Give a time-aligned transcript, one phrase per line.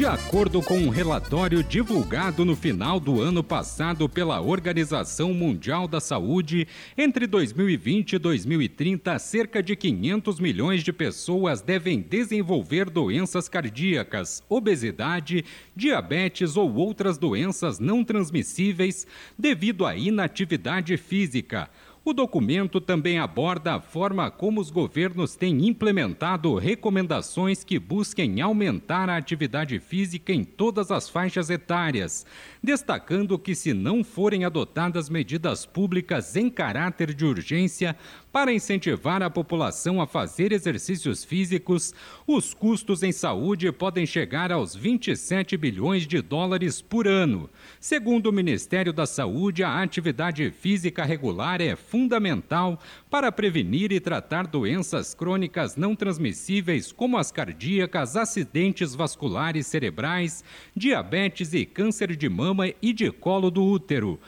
[0.00, 6.00] De acordo com um relatório divulgado no final do ano passado pela Organização Mundial da
[6.00, 14.42] Saúde, entre 2020 e 2030, cerca de 500 milhões de pessoas devem desenvolver doenças cardíacas,
[14.48, 15.44] obesidade,
[15.76, 19.06] diabetes ou outras doenças não transmissíveis
[19.38, 21.68] devido à inatividade física.
[22.02, 29.10] O documento também aborda a forma como os governos têm implementado recomendações que busquem aumentar
[29.10, 32.24] a atividade física em todas as faixas etárias,
[32.62, 37.94] destacando que, se não forem adotadas medidas públicas em caráter de urgência,
[38.32, 41.92] para incentivar a população a fazer exercícios físicos,
[42.26, 47.50] os custos em saúde podem chegar aos 27 bilhões de dólares por ano.
[47.80, 54.46] Segundo o Ministério da Saúde, a atividade física regular é fundamental para prevenir e tratar
[54.46, 60.44] doenças crônicas não transmissíveis como as cardíacas, acidentes vasculares cerebrais,
[60.74, 64.20] diabetes e câncer de mama e de colo do útero.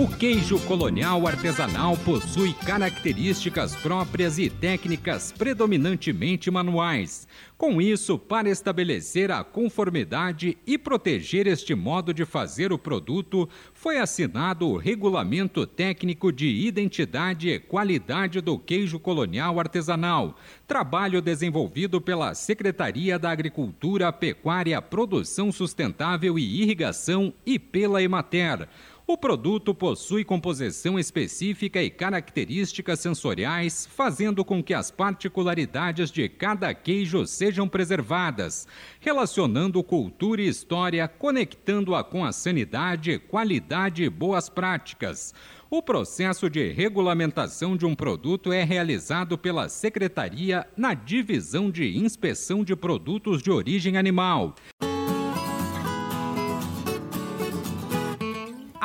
[0.00, 7.26] O queijo colonial artesanal possui características próprias e técnicas predominantemente manuais.
[7.56, 13.98] Com isso, para estabelecer a conformidade e proteger este modo de fazer o produto, foi
[13.98, 22.34] assinado o Regulamento Técnico de Identidade e Qualidade do Queijo Colonial Artesanal, trabalho desenvolvido pela
[22.34, 28.68] Secretaria da Agricultura, Pecuária, Produção Sustentável e Irrigação e pela Emater.
[29.10, 36.74] O produto possui composição específica e características sensoriais, fazendo com que as particularidades de cada
[36.74, 38.68] queijo sejam preservadas,
[39.00, 45.32] relacionando cultura e história, conectando-a com a sanidade, qualidade e boas práticas.
[45.70, 52.62] O processo de regulamentação de um produto é realizado pela Secretaria na Divisão de Inspeção
[52.62, 54.54] de Produtos de Origem Animal.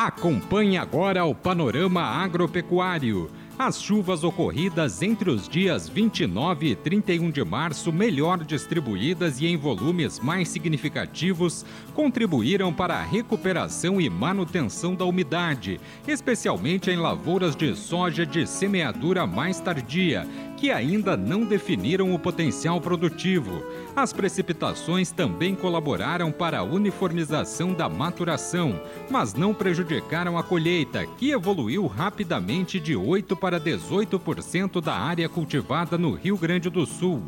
[0.06, 3.31] Acompanhe agora o panorama agropecuário.
[3.58, 9.56] As chuvas ocorridas entre os dias 29 e 31 de março, melhor distribuídas e em
[9.56, 17.74] volumes mais significativos, contribuíram para a recuperação e manutenção da umidade, especialmente em lavouras de
[17.74, 20.28] soja de semeadura mais tardia,
[20.63, 23.62] que ainda não definiram o potencial produtivo.
[23.94, 28.81] As precipitações também colaboraram para a uniformização da maturação,
[29.12, 35.97] mas não prejudicaram a colheita, que evoluiu rapidamente de 8 para 18% da área cultivada
[35.97, 37.22] no Rio Grande do Sul.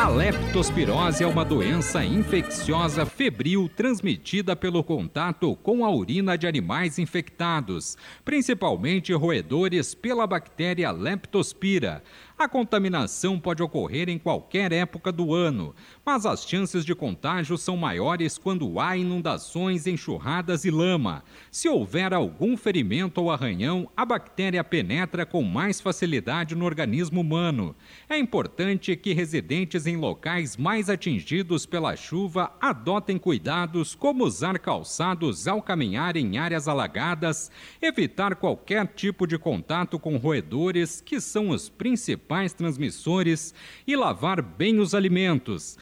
[0.00, 6.98] A leptospirose é uma doença infecciosa febril transmitida pelo contato com a urina de animais
[6.98, 12.02] infectados, principalmente roedores pela bactéria Leptospira.
[12.38, 17.76] A contaminação pode ocorrer em qualquer época do ano, mas as chances de contágio são
[17.76, 21.22] maiores quando há inundações, enxurradas e lama.
[21.50, 27.76] Se houver algum ferimento ou arranhão, a bactéria penetra com mais facilidade no organismo humano.
[28.08, 35.46] É importante que residentes em locais mais atingidos pela chuva adotem cuidados como usar calçados
[35.46, 41.68] ao caminhar em áreas alagadas, evitar qualquer tipo de contato com roedores, que são os
[41.68, 43.54] principais transmissores,
[43.86, 45.76] e lavar bem os alimentos.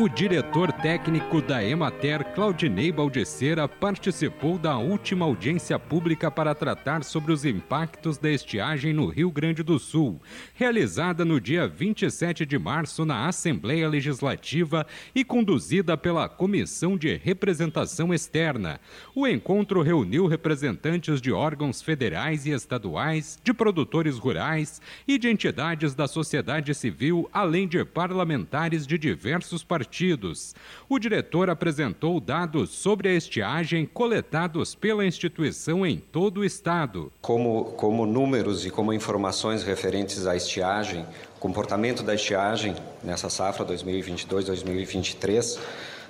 [0.00, 7.32] O diretor técnico da Emater, Claudinei Baldeceira, participou da última audiência pública para tratar sobre
[7.32, 10.22] os impactos da estiagem no Rio Grande do Sul,
[10.54, 18.14] realizada no dia 27 de março na Assembleia Legislativa e conduzida pela Comissão de Representação
[18.14, 18.80] Externa.
[19.16, 25.92] O encontro reuniu representantes de órgãos federais e estaduais, de produtores rurais e de entidades
[25.92, 30.54] da sociedade civil, além de parlamentares de diversos partidos partidos.
[30.88, 37.10] O diretor apresentou dados sobre a estiagem coletados pela instituição em todo o estado.
[37.22, 41.06] Como, como números e como informações referentes à estiagem,
[41.40, 45.58] comportamento da estiagem nessa safra 2022-2023,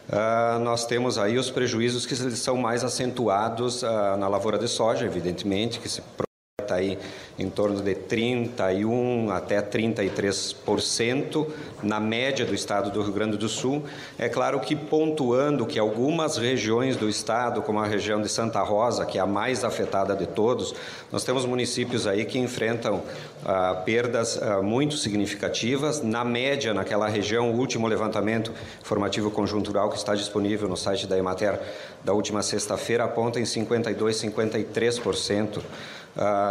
[0.08, 5.04] Uh, nós temos aí os prejuízos que são mais acentuados uh, na lavoura de soja,
[5.04, 6.00] evidentemente, que se
[6.62, 6.98] está aí
[7.38, 11.46] em torno de 31 até 33%
[11.82, 13.84] na média do estado do Rio Grande do Sul.
[14.18, 19.06] É claro que pontuando que algumas regiões do estado, como a região de Santa Rosa,
[19.06, 20.74] que é a mais afetada de todos,
[21.12, 23.02] nós temos municípios aí que enfrentam
[23.44, 26.02] ah, perdas ah, muito significativas.
[26.02, 28.52] Na média, naquela região, o último levantamento
[28.82, 31.60] formativo conjuntural que está disponível no site da Emater
[32.04, 35.62] da última sexta-feira aponta em 52, 53% ah,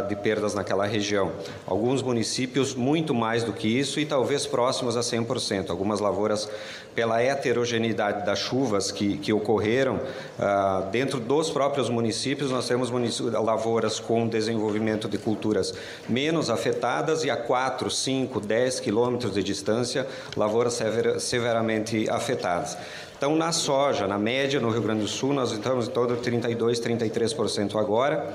[0.07, 1.31] de perdas naquela região.
[1.65, 5.69] Alguns municípios muito mais do que isso e talvez próximos a 100%.
[5.69, 6.49] Algumas lavouras,
[6.95, 9.99] pela heterogeneidade das chuvas que, que ocorreram,
[10.39, 12.89] ah, dentro dos próprios municípios, nós temos
[13.19, 15.73] lavouras com desenvolvimento de culturas
[16.07, 22.77] menos afetadas e a 4, 5, 10 quilômetros de distância, lavouras sever, severamente afetadas.
[23.17, 26.21] Então, na soja, na média no Rio Grande do Sul, nós estamos em torno de
[26.21, 28.31] 32, 33% agora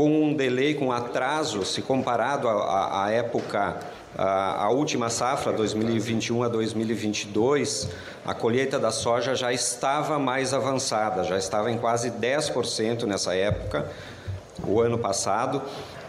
[0.00, 3.76] com um delay, com atraso, se comparado à época,
[4.16, 7.86] a última safra, 2021 a 2022,
[8.24, 13.90] a colheita da soja já estava mais avançada, já estava em quase 10% nessa época,
[14.66, 15.60] o ano passado,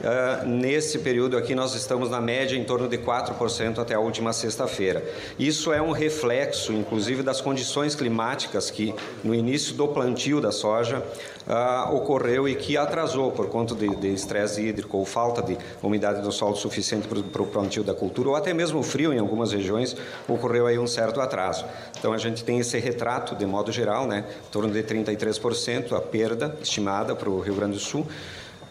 [0.02, 4.34] Uh, nesse período aqui, nós estamos na média em torno de 4% até a última
[4.34, 5.04] sexta-feira.
[5.38, 11.04] Isso é um reflexo, inclusive, das condições climáticas que, no início do plantio da soja,
[11.48, 16.32] uh, ocorreu e que atrasou por conta de estresse hídrico ou falta de umidade do
[16.32, 19.96] solo suficiente para o plantio da cultura, ou até mesmo frio em algumas regiões,
[20.28, 21.64] ocorreu aí um certo atraso.
[22.00, 26.02] Então, a gente tem esse retrato, de modo geral, né, em torno de 33% a
[26.02, 28.08] perda estimada para o Rio Grande do Sul.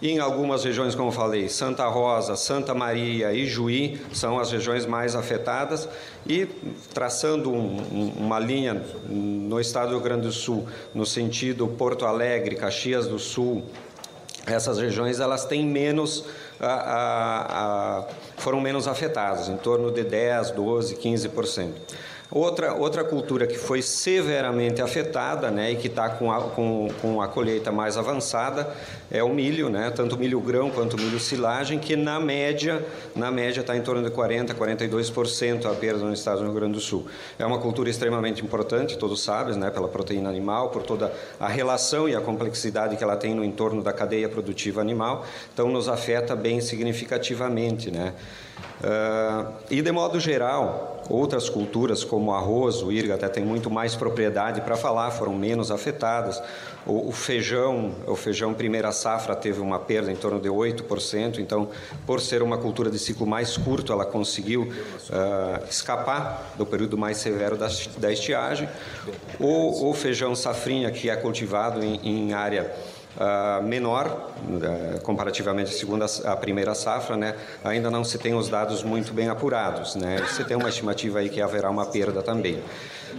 [0.03, 5.15] Em algumas regiões, como falei, Santa Rosa, Santa Maria e Juí são as regiões mais
[5.15, 5.87] afetadas.
[6.27, 6.47] E
[6.95, 12.57] traçando um, uma linha no estado do Rio Grande do Sul, no sentido Porto Alegre,
[12.57, 13.63] Caxias do Sul,
[14.47, 16.25] essas regiões elas têm menos
[16.59, 18.05] a, a, a,
[18.37, 21.73] foram menos afetadas, em torno de 10, 12, 15%.
[22.33, 27.21] Outra, outra cultura que foi severamente afetada né, e que está com a, com, com
[27.21, 28.73] a colheita mais avançada
[29.11, 33.63] é o milho, né, tanto milho grão quanto milho silagem, que na média na média
[33.63, 37.07] está em torno de 40%, 42% a perda no estado do Rio Grande do Sul.
[37.37, 42.09] É uma cultura extremamente importante, todos sabem, né, pela proteína animal, por toda a relação
[42.09, 46.37] e a complexidade que ela tem no entorno da cadeia produtiva animal, então nos afeta
[46.37, 47.91] bem significativamente.
[47.91, 48.15] Né.
[48.81, 53.71] Uh, e de modo geral, outras culturas como o arroz, o irga até tem muito
[53.71, 56.43] mais propriedade para falar, foram menos afetadas.
[56.87, 61.69] O, o, feijão, o feijão primeira safra teve uma perda em torno de 8%, então
[62.07, 67.19] por ser uma cultura de ciclo mais curto, ela conseguiu uh, escapar do período mais
[67.19, 68.69] severo da, da estiagem.
[69.39, 72.73] O, o feijão safrinha que é cultivado em, em área
[73.17, 77.35] Uh, menor uh, comparativamente à segunda à primeira safra, né?
[77.65, 80.25] Ainda não se tem os dados muito bem apurados, né?
[80.29, 82.63] Se tem uma estimativa aí que haverá uma perda também.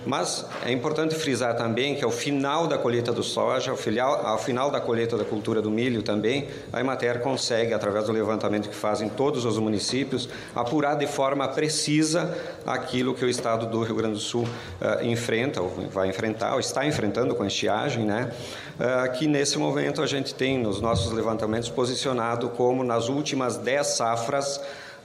[0.06, 4.38] Mas é importante frisar também que ao final da colheita do soja, ao final, ao
[4.38, 8.76] final da colheita da cultura do milho também, a Emater consegue, através do levantamento que
[8.76, 14.16] fazem todos os municípios, apurar de forma precisa aquilo que o estado do Rio Grande
[14.16, 18.32] do Sul uh, enfrenta, ou vai enfrentar, ou está enfrentando com a estiagem, né?
[18.80, 23.88] Uh, que nesse momento a gente tem nos nossos levantamentos posicionado como nas últimas 10
[23.88, 24.60] safras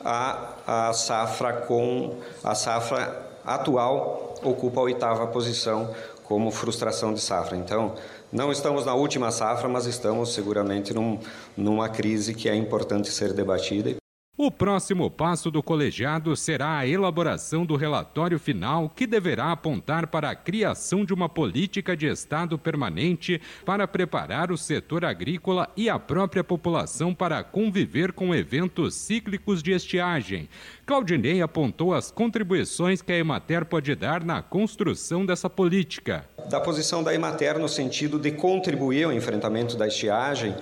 [0.04, 7.56] a, a safra com a safra atual ocupa a oitava posição como frustração de safra.
[7.56, 7.94] Então,
[8.32, 11.18] não estamos na última safra, mas estamos seguramente num,
[11.56, 13.96] numa crise que é importante ser debatida.
[14.38, 20.28] O próximo passo do colegiado será a elaboração do relatório final, que deverá apontar para
[20.28, 25.98] a criação de uma política de Estado permanente para preparar o setor agrícola e a
[25.98, 30.50] própria população para conviver com eventos cíclicos de estiagem.
[30.84, 36.26] Claudinei apontou as contribuições que a Emater pode dar na construção dessa política.
[36.50, 40.54] Da posição da Emater no sentido de contribuir ao enfrentamento da estiagem.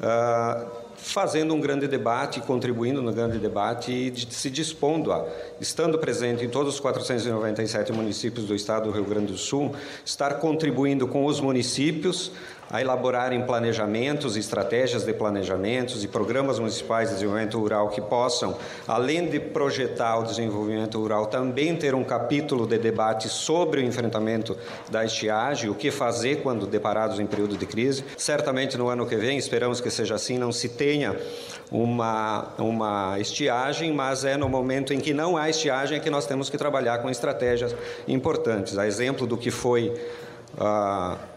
[0.00, 5.26] Uh fazendo um grande debate, contribuindo no grande debate e se dispondo a,
[5.60, 10.34] estando presente em todos os 497 municípios do estado do Rio Grande do Sul, estar
[10.34, 12.30] contribuindo com os municípios
[12.70, 19.28] a elaborarem planejamentos, estratégias de planejamentos e programas municipais de desenvolvimento rural que possam, além
[19.28, 24.56] de projetar o desenvolvimento rural, também ter um capítulo de debate sobre o enfrentamento
[24.88, 28.04] da estiagem, o que fazer quando deparados em período de crise.
[28.16, 31.16] Certamente no ano que vem, esperamos que seja assim, não se tenha
[31.72, 36.48] uma, uma estiagem, mas é no momento em que não há estiagem que nós temos
[36.48, 37.74] que trabalhar com estratégias
[38.06, 38.78] importantes.
[38.78, 39.92] A exemplo do que foi.
[40.54, 41.29] Uh,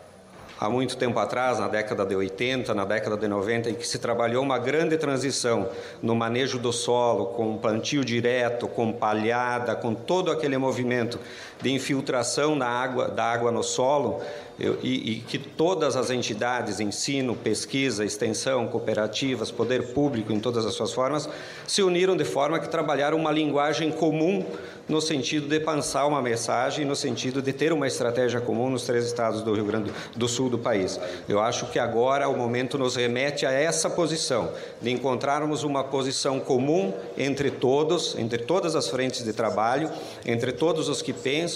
[0.63, 3.99] há muito tempo atrás, na década de 80, na década de 90, em que se
[3.99, 5.67] trabalhou uma grande transição
[6.01, 11.19] no manejo do solo, com plantio direto, com palhada, com todo aquele movimento
[11.63, 14.21] de infiltração na água, da água no solo,
[14.59, 20.75] e, e, que todas as entidades, ensino, pesquisa, extensão, cooperativas, poder público em todas as
[20.75, 21.27] suas formas,
[21.65, 24.45] se uniram de forma que trabalharam uma linguagem comum
[24.87, 29.05] no sentido de pensar uma mensagem, no sentido de ter uma estratégia comum nos três
[29.05, 30.99] estados do Rio Grande do Sul do país.
[31.27, 34.51] Eu acho que agora o momento nos remete a essa posição,
[34.81, 39.89] de encontrarmos uma posição comum entre todos, entre todas as frentes de trabalho,
[40.25, 41.52] entre todos os que pensam,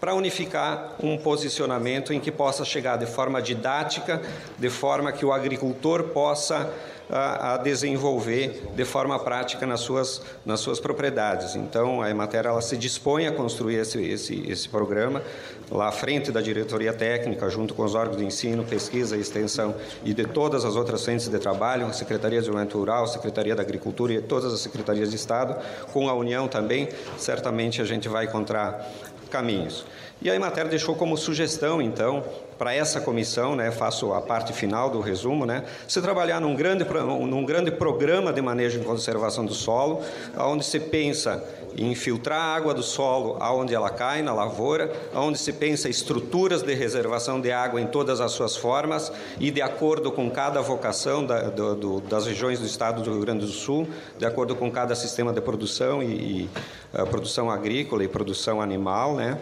[0.00, 4.20] para unificar um posicionamento em que possa chegar de forma didática,
[4.58, 6.70] de forma que o agricultor possa
[7.08, 11.54] a, a, desenvolver de forma prática nas suas, nas suas propriedades.
[11.54, 15.22] Então, a Emater ela se dispõe a construir esse, esse, esse programa
[15.70, 19.74] lá à frente da diretoria técnica, junto com os órgãos de ensino, pesquisa extensão
[20.04, 23.62] e de todas as outras frentes de trabalho, a Secretaria de Desenvolvimento Rural, Secretaria da
[23.62, 25.56] Agricultura e todas as secretarias de Estado,
[25.92, 28.86] com a União também, certamente a gente vai encontrar
[29.34, 29.84] caminhos.
[30.22, 32.22] E a Emater deixou como sugestão, então,
[32.56, 36.84] para essa comissão, né, faço a parte final do resumo, né, se trabalhar num grande,
[36.84, 40.02] num grande programa de manejo e conservação do solo,
[40.38, 41.42] onde se pensa
[41.76, 46.62] em filtrar a água do solo aonde ela cai, na lavoura, onde se pensa estruturas
[46.62, 51.24] de reservação de água em todas as suas formas e de acordo com cada vocação
[51.24, 53.88] da, do, do, das regiões do estado do Rio Grande do Sul,
[54.18, 56.50] de acordo com cada sistema de produção e, e
[56.92, 59.38] uh, produção agrícola e produção animal, né,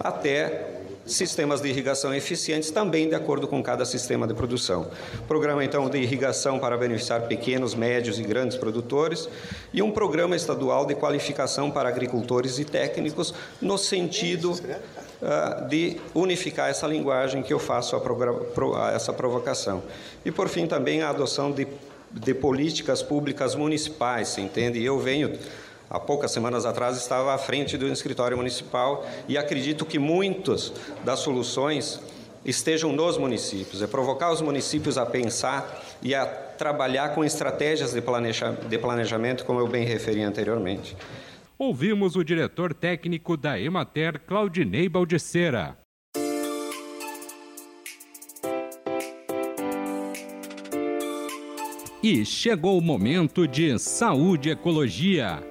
[0.00, 0.77] até
[1.08, 4.90] sistemas de irrigação eficientes também de acordo com cada sistema de produção.
[5.26, 9.28] Programa então de irrigação para beneficiar pequenos, médios e grandes produtores
[9.72, 16.68] e um programa estadual de qualificação para agricultores e técnicos no sentido uh, de unificar
[16.70, 18.00] essa linguagem que eu faço a,
[18.86, 19.82] a essa provocação.
[20.24, 21.66] E por fim também a adoção de,
[22.12, 24.82] de políticas públicas municipais, entende?
[24.82, 25.38] Eu venho
[25.90, 30.72] há poucas semanas atrás estava à frente do escritório municipal e acredito que muitas
[31.04, 32.00] das soluções
[32.44, 33.82] estejam nos municípios.
[33.82, 39.44] É provocar os municípios a pensar e a trabalhar com estratégias de, planeja de planejamento,
[39.44, 40.96] como eu bem referi anteriormente.
[41.58, 45.76] Ouvimos o diretor técnico da Emater, Claudinei Baldiceira.
[52.00, 55.42] E chegou o momento de saúde e ecologia.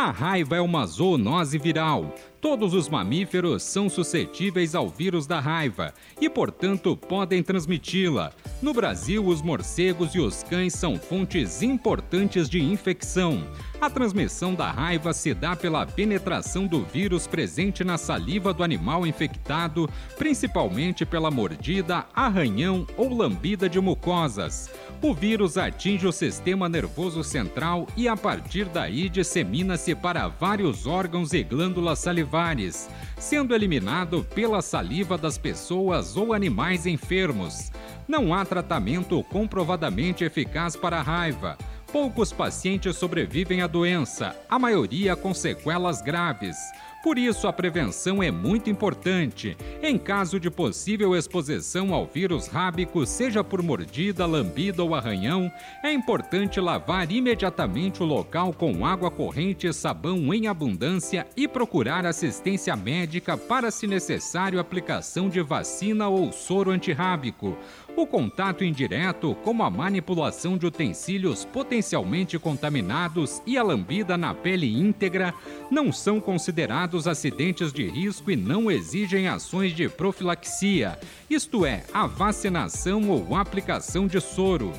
[0.00, 2.14] A raiva é uma zoonose viral.
[2.40, 8.32] Todos os mamíferos são suscetíveis ao vírus da raiva e, portanto, podem transmiti-la.
[8.62, 13.46] No Brasil, os morcegos e os cães são fontes importantes de infecção.
[13.78, 19.06] A transmissão da raiva se dá pela penetração do vírus presente na saliva do animal
[19.06, 24.70] infectado, principalmente pela mordida, arranhão ou lambida de mucosas.
[25.02, 31.32] O vírus atinge o sistema nervoso central e, a partir daí, dissemina-se para vários órgãos
[31.32, 37.72] e glândulas salivares cultivares, sendo eliminado pela saliva das pessoas ou animais enfermos.
[38.06, 41.58] Não há tratamento comprovadamente eficaz para a raiva.
[41.92, 46.56] Poucos pacientes sobrevivem à doença, a maioria com sequelas graves.
[47.02, 49.56] Por isso, a prevenção é muito importante.
[49.82, 55.50] Em caso de possível exposição ao vírus rábico, seja por mordida, lambida ou arranhão,
[55.82, 62.04] é importante lavar imediatamente o local com água corrente e sabão em abundância e procurar
[62.04, 67.56] assistência médica para, se necessário, aplicação de vacina ou soro antirrábico.
[67.96, 74.72] O contato indireto, como a manipulação de utensílios potencialmente contaminados e a lambida na pele
[74.72, 75.34] íntegra,
[75.70, 82.06] não são considerados acidentes de risco e não exigem ações de profilaxia, isto é, a
[82.06, 84.72] vacinação ou aplicação de soro.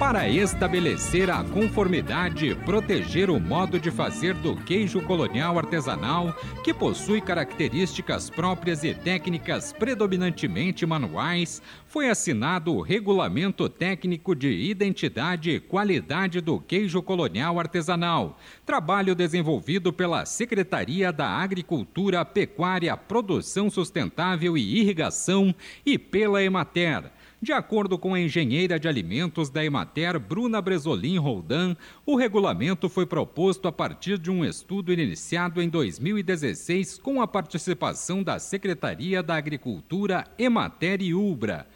[0.00, 6.72] Para estabelecer a conformidade e proteger o modo de fazer do queijo colonial artesanal, que
[6.72, 15.60] possui características próprias e técnicas predominantemente manuais, foi assinado o Regulamento Técnico de Identidade e
[15.60, 24.80] Qualidade do Queijo Colonial Artesanal, trabalho desenvolvido pela Secretaria da Agricultura, Pecuária, Produção Sustentável e
[24.80, 25.54] Irrigação
[25.84, 27.19] e pela Emater.
[27.42, 33.06] De acordo com a engenheira de alimentos da Emater, Bruna Bresolim Roldan, o regulamento foi
[33.06, 39.36] proposto a partir de um estudo iniciado em 2016 com a participação da Secretaria da
[39.36, 41.66] Agricultura, Emater e Ubra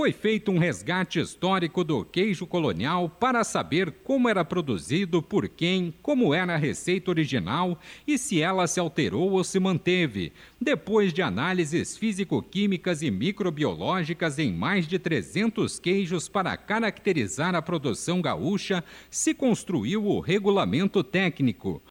[0.00, 5.92] foi feito um resgate histórico do queijo colonial para saber como era produzido, por quem,
[6.00, 10.32] como era a receita original e se ela se alterou ou se manteve.
[10.58, 18.22] Depois de análises físico-químicas e microbiológicas em mais de 300 queijos para caracterizar a produção
[18.22, 21.82] gaúcha, se construiu o regulamento técnico.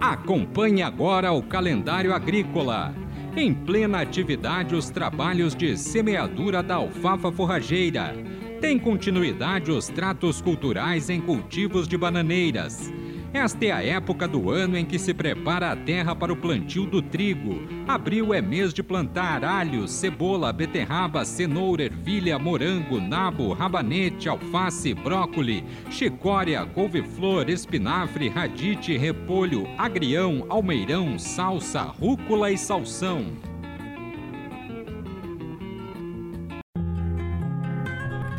[0.00, 2.94] Acompanhe agora o calendário agrícola.
[3.36, 8.14] Em plena atividade, os trabalhos de semeadura da alfafa forrageira
[8.60, 12.92] tem continuidade os tratos culturais em cultivos de bananeiras.
[13.32, 16.86] Esta é a época do ano em que se prepara a terra para o plantio
[16.86, 17.60] do trigo.
[17.86, 25.62] Abril é mês de plantar alho, cebola, beterraba, cenoura, ervilha, morango, nabo, rabanete, alface, brócoli,
[25.90, 33.47] chicória, couve-flor, espinafre, radite, repolho, agrião, almeirão, salsa, rúcula e salsão.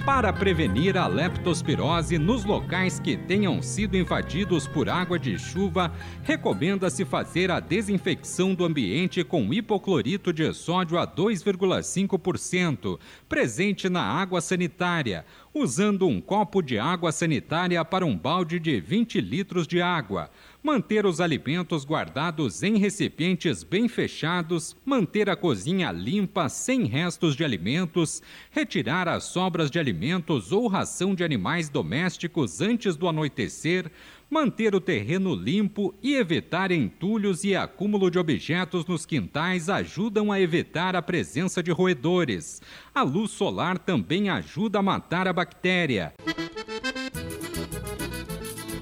[0.09, 5.93] Para prevenir a leptospirose nos locais que tenham sido invadidos por água de chuva,
[6.23, 14.41] recomenda-se fazer a desinfecção do ambiente com hipoclorito de sódio a 2,5%, presente na água
[14.41, 20.31] sanitária, usando um copo de água sanitária para um balde de 20 litros de água
[20.61, 27.43] manter os alimentos guardados em recipientes bem fechados, manter a cozinha limpa sem restos de
[27.43, 33.89] alimentos, retirar as sobras de alimentos ou ração de animais domésticos antes do anoitecer,
[34.29, 40.39] manter o terreno limpo e evitar entulhos e acúmulo de objetos nos quintais ajudam a
[40.39, 42.61] evitar a presença de roedores.
[42.93, 46.13] A luz solar também ajuda a matar a bactéria.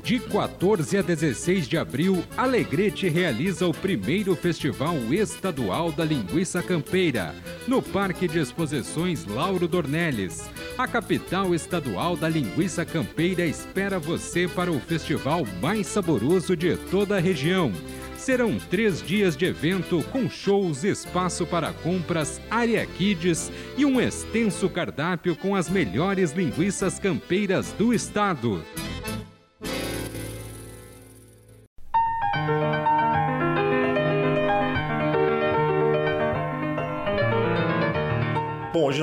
[0.07, 7.35] De 14 a 16 de abril, Alegrete realiza o primeiro Festival Estadual da Linguiça Campeira,
[7.67, 10.49] no Parque de Exposições Lauro Dornelles.
[10.77, 17.17] A capital estadual da linguiça campeira espera você para o festival mais saboroso de toda
[17.17, 17.73] a região.
[18.15, 24.69] Serão três dias de evento com shows, espaço para compras, área kids e um extenso
[24.69, 28.63] cardápio com as melhores linguiças campeiras do estado.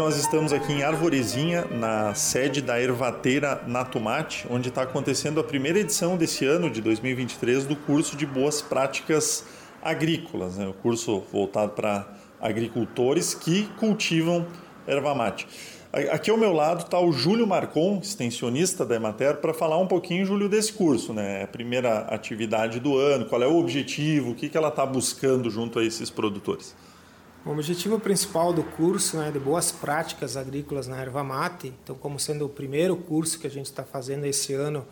[0.05, 5.79] Nós estamos aqui em Arvorezinha, na sede da Ervateira Natumate, onde está acontecendo a primeira
[5.79, 9.47] edição desse ano, de 2023, do curso de Boas Práticas
[9.83, 10.67] Agrícolas, né?
[10.67, 12.07] o curso voltado para
[12.39, 14.47] agricultores que cultivam
[14.87, 15.47] erva mate.
[16.11, 20.27] Aqui ao meu lado está o Júlio Marcon, extensionista da Emater, para falar um pouquinho,
[20.27, 21.45] Júlio, desse curso, né?
[21.45, 25.49] A primeira atividade do ano, qual é o objetivo, o que, que ela está buscando
[25.49, 26.75] junto a esses produtores.
[27.47, 32.19] O objetivo principal do curso né, de boas práticas agrícolas na erva mate, então como
[32.19, 34.87] sendo o primeiro curso que a gente está fazendo esse ano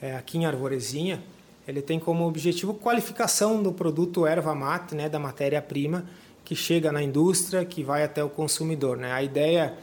[0.00, 1.20] é, aqui em Arvorezinha,
[1.66, 6.04] ele tem como objetivo qualificação do produto erva mate, né, da matéria-prima
[6.44, 8.96] que chega na indústria, que vai até o consumidor.
[8.96, 9.10] Né?
[9.12, 9.74] A ideia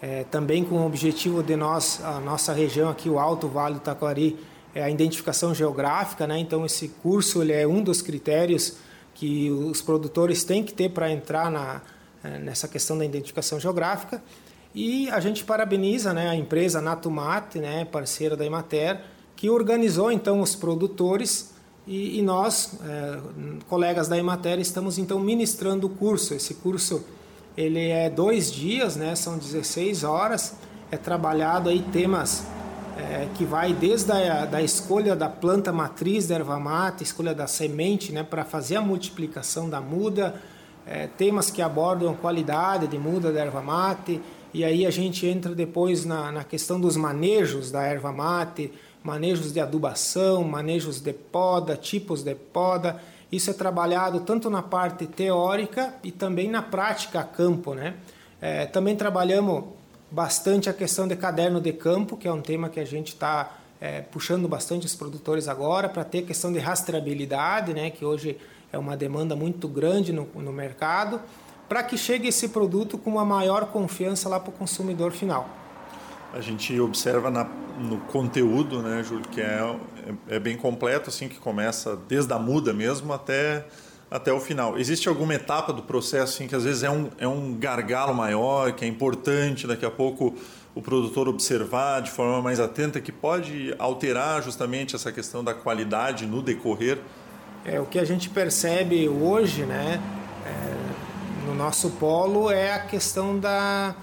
[0.00, 3.80] é, também com o objetivo de nós, a nossa região aqui, o Alto Vale do
[3.80, 4.38] Taquari,
[4.74, 6.38] é a identificação geográfica, né?
[6.38, 8.78] então esse curso ele é um dos critérios
[9.18, 11.82] que os produtores têm que ter para entrar na,
[12.22, 14.22] eh, nessa questão da identificação geográfica.
[14.72, 19.00] E a gente parabeniza né, a empresa Natumate, né, parceira da Imater,
[19.34, 21.52] que organizou então os produtores
[21.84, 23.18] e, e nós, é,
[23.66, 26.34] colegas da Imater, estamos então ministrando o curso.
[26.34, 27.02] Esse curso
[27.56, 30.54] ele é dois dias, né, são 16 horas,
[30.92, 32.44] é trabalhado aí temas
[32.98, 37.46] é, que vai desde a da escolha da planta matriz da erva mate, escolha da
[37.46, 40.34] semente né, para fazer a multiplicação da muda,
[40.84, 44.20] é, temas que abordam qualidade de muda da erva mate,
[44.52, 49.52] e aí a gente entra depois na, na questão dos manejos da erva mate, manejos
[49.52, 53.00] de adubação, manejos de poda, tipos de poda.
[53.30, 57.74] Isso é trabalhado tanto na parte teórica e também na prática a campo.
[57.74, 57.94] Né?
[58.40, 59.64] É, também trabalhamos
[60.10, 63.58] bastante a questão de caderno de campo, que é um tema que a gente está
[63.80, 68.36] é, puxando bastante os produtores agora, para ter questão de rastreabilidade, né, que hoje
[68.72, 71.20] é uma demanda muito grande no, no mercado,
[71.68, 75.48] para que chegue esse produto com uma maior confiança lá para o consumidor final.
[76.32, 77.44] A gente observa na,
[77.78, 79.76] no conteúdo, né, Júlio, que é,
[80.28, 83.66] é, é bem completo, assim, que começa desde a muda mesmo até
[84.10, 84.78] até o final.
[84.78, 88.72] Existe alguma etapa do processo assim, que às vezes é um, é um gargalo maior,
[88.72, 90.34] que é importante daqui a pouco
[90.74, 96.24] o produtor observar de forma mais atenta, que pode alterar justamente essa questão da qualidade
[96.24, 96.98] no decorrer?
[97.64, 100.00] É, o que a gente percebe hoje, né,
[100.46, 103.94] é, no nosso polo, é a questão da.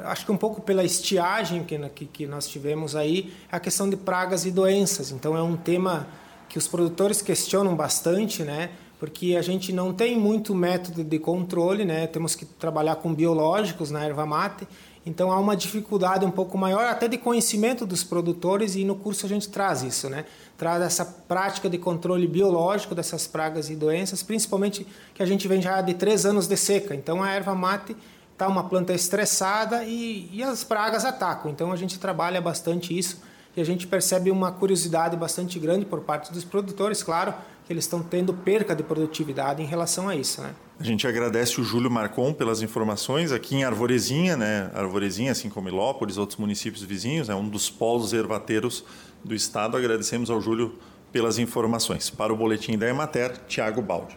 [0.00, 3.96] Acho que um pouco pela estiagem que, que, que nós tivemos aí, a questão de
[3.96, 5.12] pragas e doenças.
[5.12, 6.08] Então é um tema
[6.48, 8.70] que os produtores questionam bastante, né?
[9.02, 12.06] Porque a gente não tem muito método de controle, né?
[12.06, 14.64] Temos que trabalhar com biológicos na erva mate,
[15.04, 19.26] então há uma dificuldade um pouco maior até de conhecimento dos produtores e no curso
[19.26, 20.24] a gente traz isso, né?
[20.56, 25.60] Traz essa prática de controle biológico dessas pragas e doenças, principalmente que a gente vem
[25.60, 26.94] já de três anos de seca.
[26.94, 27.96] Então a erva mate
[28.32, 31.50] está uma planta estressada e, e as pragas atacam.
[31.50, 33.20] Então a gente trabalha bastante isso
[33.56, 37.34] e a gente percebe uma curiosidade bastante grande por parte dos produtores, claro,
[37.66, 40.40] que eles estão tendo perca de produtividade em relação a isso.
[40.40, 40.54] Né?
[40.80, 44.70] A gente agradece o Júlio Marcon pelas informações aqui em Arvorezinha, né?
[44.74, 48.84] Arvorezinha, assim como Ilópolis, outros municípios vizinhos, é um dos polos ervateiros
[49.22, 49.76] do estado.
[49.76, 50.78] Agradecemos ao Júlio
[51.12, 52.10] pelas informações.
[52.10, 54.16] Para o boletim da Emater, Tiago Baldi.